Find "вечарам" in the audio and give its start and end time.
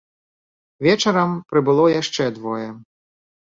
0.85-1.31